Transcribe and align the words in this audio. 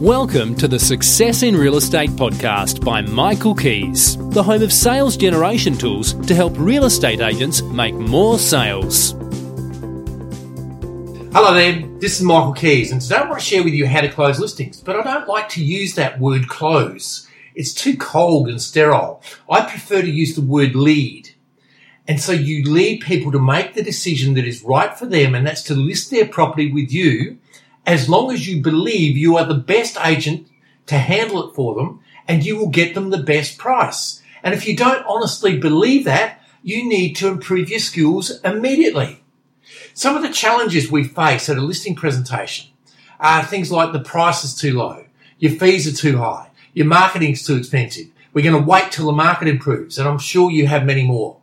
Welcome 0.00 0.54
to 0.54 0.66
the 0.66 0.78
Success 0.78 1.42
in 1.42 1.54
Real 1.54 1.76
Estate 1.76 2.08
podcast 2.08 2.82
by 2.82 3.02
Michael 3.02 3.54
Kies, 3.54 4.32
the 4.32 4.42
home 4.42 4.62
of 4.62 4.72
sales 4.72 5.14
generation 5.14 5.76
tools 5.76 6.14
to 6.26 6.34
help 6.34 6.54
real 6.56 6.86
estate 6.86 7.20
agents 7.20 7.60
make 7.60 7.94
more 7.94 8.38
sales. 8.38 9.10
Hello 11.34 11.52
there, 11.52 11.86
this 11.98 12.18
is 12.18 12.22
Michael 12.22 12.54
Kies, 12.54 12.92
and 12.92 13.02
today 13.02 13.16
I 13.16 13.28
want 13.28 13.40
to 13.40 13.44
share 13.44 13.62
with 13.62 13.74
you 13.74 13.86
how 13.86 14.00
to 14.00 14.08
close 14.08 14.40
listings. 14.40 14.80
But 14.80 14.96
I 14.96 15.02
don't 15.02 15.28
like 15.28 15.50
to 15.50 15.62
use 15.62 15.96
that 15.96 16.18
word 16.18 16.48
close, 16.48 17.28
it's 17.54 17.74
too 17.74 17.98
cold 17.98 18.48
and 18.48 18.62
sterile. 18.62 19.22
I 19.50 19.68
prefer 19.68 20.00
to 20.00 20.10
use 20.10 20.34
the 20.34 20.40
word 20.40 20.74
lead. 20.74 21.34
And 22.08 22.18
so 22.18 22.32
you 22.32 22.64
lead 22.64 23.02
people 23.02 23.32
to 23.32 23.38
make 23.38 23.74
the 23.74 23.82
decision 23.82 24.32
that 24.32 24.46
is 24.46 24.62
right 24.62 24.98
for 24.98 25.04
them, 25.04 25.34
and 25.34 25.46
that's 25.46 25.64
to 25.64 25.74
list 25.74 26.10
their 26.10 26.26
property 26.26 26.72
with 26.72 26.90
you 26.90 27.36
as 27.90 28.08
long 28.08 28.32
as 28.32 28.46
you 28.46 28.62
believe 28.62 29.16
you 29.16 29.36
are 29.36 29.44
the 29.44 29.54
best 29.54 29.98
agent 30.04 30.46
to 30.86 30.96
handle 30.96 31.48
it 31.48 31.54
for 31.56 31.74
them 31.74 32.00
and 32.28 32.46
you 32.46 32.56
will 32.56 32.68
get 32.68 32.94
them 32.94 33.10
the 33.10 33.18
best 33.18 33.58
price. 33.58 34.22
And 34.44 34.54
if 34.54 34.68
you 34.68 34.76
don't 34.76 35.04
honestly 35.06 35.58
believe 35.58 36.04
that, 36.04 36.40
you 36.62 36.88
need 36.88 37.16
to 37.16 37.26
improve 37.26 37.68
your 37.68 37.80
skills 37.80 38.40
immediately. 38.42 39.24
Some 39.92 40.14
of 40.16 40.22
the 40.22 40.30
challenges 40.30 40.88
we 40.88 41.02
face 41.02 41.48
at 41.48 41.56
a 41.56 41.60
listing 41.60 41.96
presentation 41.96 42.70
are 43.18 43.42
things 43.42 43.72
like 43.72 43.92
the 43.92 43.98
price 43.98 44.44
is 44.44 44.54
too 44.54 44.74
low, 44.78 45.04
your 45.40 45.52
fees 45.52 45.88
are 45.88 45.96
too 45.96 46.18
high, 46.18 46.50
your 46.72 46.86
marketing 46.86 47.32
is 47.32 47.44
too 47.44 47.56
expensive. 47.56 48.06
We're 48.32 48.48
going 48.48 48.62
to 48.62 48.70
wait 48.70 48.92
till 48.92 49.06
the 49.06 49.12
market 49.12 49.48
improves, 49.48 49.98
and 49.98 50.08
I'm 50.08 50.20
sure 50.20 50.52
you 50.52 50.68
have 50.68 50.86
many 50.86 51.04
more. 51.04 51.38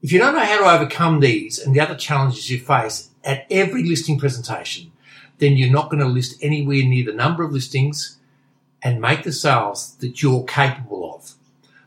If 0.00 0.12
you 0.12 0.20
don't 0.20 0.36
know 0.36 0.44
how 0.44 0.58
to 0.58 0.76
overcome 0.76 1.18
these 1.18 1.58
and 1.58 1.74
the 1.74 1.80
other 1.80 1.96
challenges 1.96 2.48
you 2.48 2.60
face 2.60 3.10
at 3.24 3.46
every 3.50 3.82
listing 3.82 4.16
presentation, 4.16 4.92
then 5.38 5.56
you're 5.56 5.70
not 5.70 5.90
going 5.90 6.02
to 6.02 6.08
list 6.08 6.36
anywhere 6.42 6.82
near 6.84 7.04
the 7.04 7.12
number 7.12 7.42
of 7.42 7.52
listings 7.52 8.18
and 8.82 9.00
make 9.00 9.24
the 9.24 9.32
sales 9.32 9.94
that 9.96 10.22
you're 10.22 10.44
capable 10.44 11.14
of. 11.14 11.34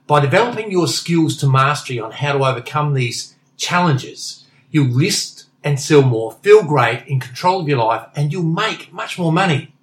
By 0.07 0.19
developing 0.19 0.71
your 0.71 0.87
skills 0.87 1.37
to 1.37 1.47
mastery 1.47 1.99
on 1.99 2.11
how 2.11 2.33
to 2.33 2.45
overcome 2.45 2.93
these 2.93 3.35
challenges, 3.57 4.45
you'll 4.69 4.87
list 4.87 5.45
and 5.63 5.79
sell 5.79 6.01
more, 6.01 6.33
feel 6.41 6.63
great, 6.63 7.03
in 7.07 7.19
control 7.19 7.61
of 7.61 7.67
your 7.67 7.77
life, 7.77 8.07
and 8.15 8.31
you'll 8.31 8.43
make 8.43 8.91
much 8.91 9.17
more 9.19 9.31
money. 9.31 9.73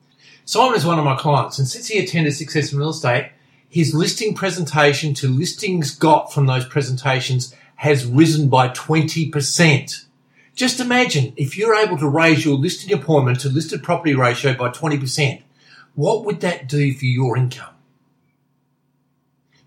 Simon 0.45 0.77
is 0.77 0.85
one 0.85 0.99
of 0.99 1.05
my 1.05 1.17
clients, 1.17 1.59
and 1.59 1.69
since 1.69 1.89
he 1.89 1.99
attended 1.99 2.35
Success 2.35 2.73
in 2.73 2.79
Real 2.79 2.91
Estate, 2.91 3.31
his 3.69 3.95
listing 3.95 4.35
presentation 4.35 5.15
to 5.15 5.29
listings 5.29 5.95
got 5.95 6.33
from 6.33 6.47
those 6.47 6.67
presentations 6.67 7.55
has 7.77 8.07
risen 8.07 8.49
by 8.49 8.69
20%. 8.71 10.05
Just 10.59 10.81
imagine 10.81 11.35
if 11.37 11.57
you're 11.57 11.77
able 11.77 11.97
to 11.99 12.09
raise 12.09 12.45
your 12.45 12.57
listing 12.57 12.93
appointment 12.93 13.39
to 13.41 13.49
listed 13.49 13.81
property 13.81 14.13
ratio 14.13 14.55
by 14.55 14.71
20%, 14.71 15.43
what 15.95 16.25
would 16.25 16.41
that 16.41 16.67
do 16.67 16.93
for 16.95 17.05
your 17.05 17.37
income? 17.37 17.75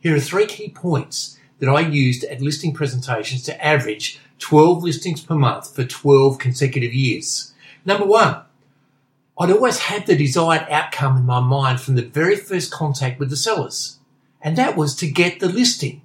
Here 0.01 0.13
are 0.13 0.19
three 0.19 0.45
key 0.47 0.67
points 0.67 1.39
that 1.59 1.69
I 1.69 1.79
used 1.79 2.25
at 2.25 2.41
listing 2.41 2.73
presentations 2.73 3.41
to 3.43 3.65
average 3.65 4.19
12 4.39 4.83
listings 4.83 5.21
per 5.21 5.33
month 5.33 5.73
for 5.73 5.85
12 5.85 6.37
consecutive 6.37 6.93
years. 6.93 7.53
Number 7.85 8.05
one, 8.05 8.41
I'd 9.39 9.49
always 9.49 9.79
had 9.79 10.07
the 10.07 10.17
desired 10.17 10.67
outcome 10.69 11.15
in 11.15 11.25
my 11.25 11.39
mind 11.39 11.79
from 11.79 11.95
the 11.95 12.01
very 12.01 12.35
first 12.35 12.69
contact 12.69 13.17
with 13.17 13.29
the 13.29 13.37
sellers, 13.37 13.99
and 14.41 14.57
that 14.57 14.75
was 14.75 14.93
to 14.95 15.09
get 15.09 15.39
the 15.39 15.47
listing. 15.47 16.01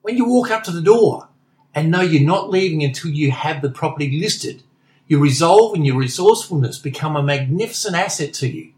When 0.00 0.16
you 0.16 0.24
walk 0.24 0.50
up 0.50 0.64
to 0.64 0.70
the 0.70 0.80
door, 0.80 1.28
and 1.74 1.90
know 1.90 2.00
you're 2.00 2.22
not 2.22 2.50
leaving 2.50 2.82
until 2.82 3.10
you 3.10 3.30
have 3.30 3.60
the 3.60 3.70
property 3.70 4.18
listed. 4.18 4.62
Your 5.06 5.20
resolve 5.20 5.74
and 5.74 5.84
your 5.84 5.96
resourcefulness 5.96 6.78
become 6.78 7.16
a 7.16 7.22
magnificent 7.22 7.96
asset 7.96 8.32
to 8.34 8.48
you. 8.48 8.72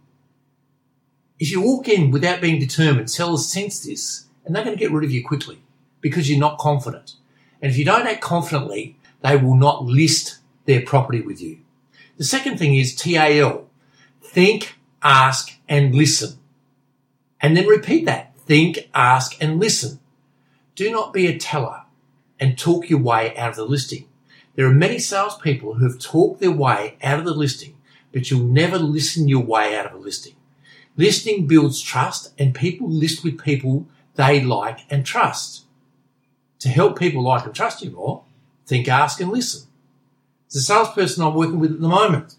If 1.38 1.50
you 1.50 1.60
walk 1.60 1.88
in 1.88 2.10
without 2.10 2.40
being 2.40 2.58
determined, 2.58 3.10
sellers 3.10 3.46
sense 3.46 3.80
this 3.80 4.26
and 4.44 4.54
they're 4.54 4.64
going 4.64 4.76
to 4.76 4.80
get 4.80 4.92
rid 4.92 5.04
of 5.04 5.12
you 5.12 5.24
quickly 5.24 5.58
because 6.00 6.30
you're 6.30 6.40
not 6.40 6.58
confident. 6.58 7.14
And 7.60 7.70
if 7.70 7.78
you 7.78 7.84
don't 7.84 8.06
act 8.06 8.22
confidently, 8.22 8.96
they 9.22 9.36
will 9.36 9.56
not 9.56 9.84
list 9.84 10.38
their 10.64 10.82
property 10.82 11.20
with 11.20 11.40
you. 11.40 11.58
The 12.16 12.24
second 12.24 12.58
thing 12.58 12.74
is 12.74 12.94
TAL. 12.94 13.68
Think, 14.22 14.78
ask, 15.02 15.52
and 15.68 15.94
listen. 15.94 16.38
And 17.40 17.56
then 17.56 17.66
repeat 17.66 18.06
that. 18.06 18.36
Think, 18.38 18.88
ask, 18.94 19.36
and 19.40 19.60
listen. 19.60 20.00
Do 20.74 20.90
not 20.90 21.12
be 21.12 21.26
a 21.26 21.38
teller 21.38 21.82
and 22.38 22.58
talk 22.58 22.88
your 22.90 23.00
way 23.00 23.36
out 23.36 23.50
of 23.50 23.56
the 23.56 23.64
listing. 23.64 24.08
There 24.54 24.66
are 24.66 24.74
many 24.74 24.98
salespeople 24.98 25.74
who 25.74 25.84
have 25.84 25.98
talked 25.98 26.40
their 26.40 26.50
way 26.50 26.96
out 27.02 27.18
of 27.18 27.24
the 27.24 27.34
listing, 27.34 27.76
but 28.12 28.30
you'll 28.30 28.46
never 28.46 28.78
listen 28.78 29.28
your 29.28 29.44
way 29.44 29.76
out 29.76 29.86
of 29.86 29.92
a 29.92 29.98
listing. 29.98 30.34
Listening 30.96 31.46
builds 31.46 31.80
trust 31.82 32.32
and 32.38 32.54
people 32.54 32.88
list 32.88 33.22
with 33.22 33.42
people 33.42 33.86
they 34.14 34.42
like 34.42 34.80
and 34.90 35.04
trust. 35.04 35.64
To 36.60 36.68
help 36.68 36.98
people 36.98 37.22
like 37.22 37.44
and 37.44 37.54
trust 37.54 37.82
you 37.82 37.90
more, 37.90 38.24
think, 38.66 38.88
ask 38.88 39.20
and 39.20 39.30
listen. 39.30 39.68
There's 40.48 40.62
a 40.62 40.66
salesperson 40.66 41.22
I'm 41.22 41.34
working 41.34 41.58
with 41.58 41.72
at 41.72 41.80
the 41.80 41.88
moment 41.88 42.36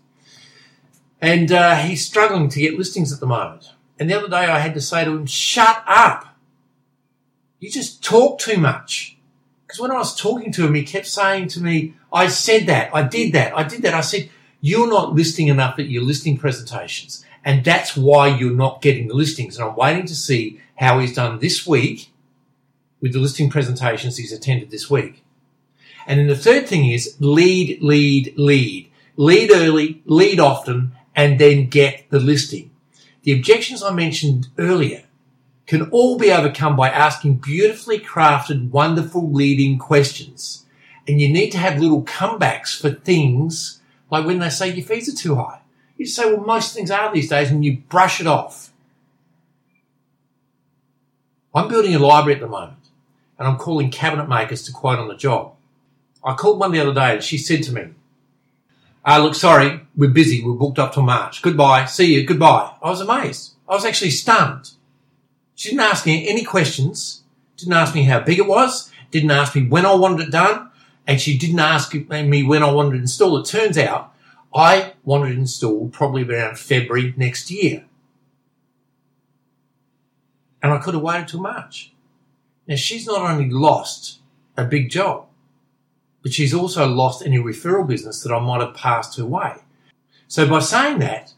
and 1.22 1.52
uh, 1.52 1.76
he's 1.76 2.06
struggling 2.06 2.50
to 2.50 2.60
get 2.60 2.78
listings 2.78 3.12
at 3.12 3.20
the 3.20 3.26
moment. 3.26 3.72
And 4.00 4.10
the 4.10 4.18
other 4.18 4.30
day 4.30 4.46
I 4.46 4.60
had 4.60 4.74
to 4.76 4.82
say 4.82 5.04
to 5.04 5.12
him, 5.12 5.26
shut 5.26 5.84
up. 5.88 6.36
You 7.60 7.72
just 7.72 8.04
talk 8.04 8.40
too 8.40 8.58
much. 8.58 9.17
Because 9.68 9.82
when 9.82 9.92
I 9.92 9.98
was 9.98 10.16
talking 10.16 10.54
to 10.54 10.66
him, 10.66 10.76
he 10.76 10.84
kept 10.84 11.08
saying 11.08 11.50
to 11.50 11.62
me, 11.62 11.94
I 12.12 12.30
said 12.30 12.68
that, 12.68 12.96
I 12.96 13.04
did 13.04 13.34
that, 13.34 13.56
I 13.56 13.64
did 13.64 13.82
that. 13.82 13.94
I 13.94 14.00
said, 14.00 14.30
you're 14.62 14.88
not 14.88 15.14
listing 15.14 15.50
enough 15.50 15.78
at 15.78 15.90
your 15.90 16.04
listing 16.04 16.38
presentations. 16.38 17.26
And 17.44 17.66
that's 17.66 17.96
why 17.96 18.28
you're 18.28 18.56
not 18.56 18.82
getting 18.82 19.08
the 19.08 19.14
listings. 19.14 19.58
And 19.58 19.68
I'm 19.68 19.76
waiting 19.76 20.06
to 20.06 20.16
see 20.16 20.62
how 20.76 21.00
he's 21.00 21.14
done 21.14 21.40
this 21.40 21.68
week 21.68 22.12
with 23.02 23.12
the 23.12 23.20
listing 23.20 23.50
presentations 23.50 24.18
he's 24.18 24.32
attended 24.32 24.72
this 24.72 24.90
week. 24.90 25.24
And 26.08 26.20
then 26.20 26.28
the 26.28 26.36
third 26.36 26.68
thing 26.68 26.90
is 26.90 27.18
lead, 27.20 27.82
lead, 27.82 28.34
lead. 28.38 28.90
Lead 29.18 29.52
early, 29.52 30.02
lead 30.06 30.40
often, 30.40 30.94
and 31.16 31.40
then 31.40 31.68
get 31.68 32.10
the 32.10 32.20
listing. 32.20 32.72
The 33.24 33.34
objections 33.34 33.84
I 33.84 33.92
mentioned 33.92 34.48
earlier 34.58 35.04
can 35.68 35.84
all 35.92 36.18
be 36.18 36.32
overcome 36.32 36.76
by 36.76 36.90
asking 36.90 37.36
beautifully 37.36 38.00
crafted, 38.00 38.72
wonderful 38.72 39.30
leading 39.32 39.78
questions. 39.78 40.66
And 41.08 41.22
you 41.22 41.32
need 41.32 41.52
to 41.52 41.58
have 41.58 41.80
little 41.80 42.04
comebacks 42.04 42.80
for 42.80 42.90
things 42.90 43.82
like 44.10 44.26
when 44.26 44.40
they 44.40 44.50
say 44.50 44.74
your 44.74 44.86
fees 44.86 45.14
are 45.14 45.16
too 45.16 45.36
high. 45.36 45.60
You 45.98 46.06
say, 46.06 46.26
well, 46.26 46.46
most 46.46 46.74
things 46.74 46.90
are 46.90 47.14
these 47.14 47.30
days, 47.30 47.52
and 47.52 47.66
you 47.66 47.78
brush 47.90 48.22
it 48.22 48.28
off. 48.28 48.72
I'm 51.54 51.68
building 51.68 51.96
a 51.96 52.00
library 52.00 52.36
at 52.36 52.42
the 52.42 52.48
moment, 52.48 52.78
and 53.38 53.48
I'm 53.48 53.58
calling 53.58 53.90
cabinet 53.90 54.30
makers 54.30 54.64
to 54.64 54.72
quote 54.72 55.00
on 55.00 55.08
the 55.08 55.16
job. 55.16 55.54
I 56.24 56.36
called 56.36 56.60
one 56.60 56.72
the 56.72 56.80
other 56.80 56.94
day, 56.94 57.16
and 57.16 57.24
she 57.24 57.38
said 57.38 57.64
to 57.64 57.74
me, 57.74 57.90
uh, 59.06 59.20
look, 59.20 59.36
sorry, 59.36 59.82
we're 59.96 60.10
busy. 60.10 60.44
We're 60.44 60.54
booked 60.54 60.80
up 60.80 60.94
till 60.94 61.04
March. 61.04 61.42
Goodbye. 61.42 61.86
See 61.86 62.14
you. 62.14 62.26
Goodbye. 62.26 62.74
I 62.82 62.90
was 62.90 63.02
amazed. 63.02 63.54
I 63.68 63.74
was 63.74 63.86
actually 63.86 64.12
stunned. 64.12 64.72
She 65.58 65.70
didn't 65.70 65.82
ask 65.82 66.06
me 66.06 66.30
any 66.30 66.44
questions, 66.44 67.24
didn't 67.58 67.74
ask 67.74 67.96
me 67.96 68.04
how 68.04 68.20
big 68.20 68.38
it 68.38 68.46
was, 68.46 68.92
didn't 69.10 69.32
ask 69.32 69.56
me 69.56 69.68
when 69.68 69.88
I 69.88 69.96
wanted 69.96 70.28
it 70.28 70.32
done, 70.32 70.70
and 71.08 71.20
she 71.20 71.36
didn't 71.36 71.58
ask 71.58 71.92
me 71.96 72.44
when 72.44 72.62
I 72.62 72.72
wanted 72.72 72.98
it 72.98 73.02
installed. 73.02 73.40
It 73.40 73.50
turns 73.50 73.76
out 73.76 74.14
I 74.54 74.94
wanted 75.04 75.32
it 75.32 75.40
installed 75.40 75.94
probably 75.94 76.24
around 76.24 76.60
February 76.60 77.16
next 77.18 77.50
year. 77.50 77.86
And 80.62 80.74
I 80.74 80.78
could 80.78 80.94
have 80.94 81.02
waited 81.02 81.30
till 81.30 81.42
March. 81.42 81.92
Now 82.68 82.76
she's 82.76 83.08
not 83.08 83.22
only 83.22 83.50
lost 83.50 84.20
a 84.56 84.64
big 84.64 84.92
job, 84.92 85.26
but 86.22 86.34
she's 86.34 86.54
also 86.54 86.88
lost 86.88 87.26
any 87.26 87.40
referral 87.40 87.88
business 87.88 88.22
that 88.22 88.32
I 88.32 88.40
might 88.40 88.62
have 88.62 88.76
passed 88.76 89.18
her 89.18 89.26
way. 89.26 89.56
So 90.28 90.48
by 90.48 90.60
saying 90.60 91.00
that 91.00 91.34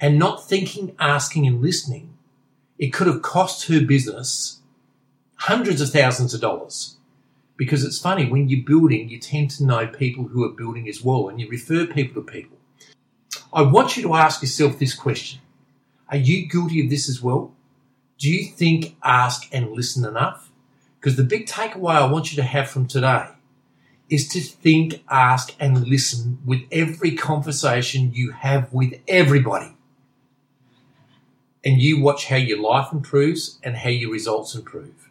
and 0.00 0.18
not 0.18 0.48
thinking, 0.48 0.96
asking 0.98 1.46
and 1.46 1.60
listening, 1.60 2.07
it 2.78 2.92
could 2.92 3.06
have 3.06 3.22
cost 3.22 3.66
her 3.68 3.80
business 3.80 4.60
hundreds 5.34 5.80
of 5.80 5.90
thousands 5.90 6.34
of 6.34 6.40
dollars. 6.40 6.96
Because 7.56 7.84
it's 7.84 7.98
funny, 7.98 8.28
when 8.28 8.48
you're 8.48 8.64
building, 8.64 9.08
you 9.08 9.18
tend 9.18 9.50
to 9.52 9.64
know 9.64 9.88
people 9.88 10.28
who 10.28 10.44
are 10.44 10.52
building 10.52 10.88
as 10.88 11.02
well, 11.02 11.28
and 11.28 11.40
you 11.40 11.48
refer 11.48 11.86
people 11.86 12.22
to 12.22 12.30
people. 12.30 12.56
I 13.52 13.62
want 13.62 13.96
you 13.96 14.02
to 14.04 14.14
ask 14.14 14.42
yourself 14.42 14.78
this 14.78 14.94
question 14.94 15.40
Are 16.08 16.16
you 16.16 16.46
guilty 16.48 16.84
of 16.84 16.90
this 16.90 17.08
as 17.08 17.20
well? 17.20 17.52
Do 18.18 18.30
you 18.30 18.44
think, 18.44 18.96
ask, 19.02 19.48
and 19.52 19.72
listen 19.72 20.04
enough? 20.04 20.50
Because 21.00 21.16
the 21.16 21.24
big 21.24 21.46
takeaway 21.46 21.94
I 21.94 22.10
want 22.10 22.32
you 22.32 22.36
to 22.36 22.42
have 22.42 22.68
from 22.68 22.86
today 22.86 23.26
is 24.08 24.28
to 24.28 24.40
think, 24.40 25.02
ask, 25.08 25.54
and 25.58 25.86
listen 25.86 26.38
with 26.44 26.62
every 26.70 27.16
conversation 27.16 28.12
you 28.14 28.32
have 28.32 28.72
with 28.72 28.94
everybody 29.06 29.74
and 31.68 31.80
you 31.82 32.00
watch 32.00 32.28
how 32.28 32.36
your 32.36 32.62
life 32.62 32.92
improves 32.92 33.58
and 33.62 33.76
how 33.76 33.90
your 33.90 34.10
results 34.10 34.54
improve. 34.54 35.10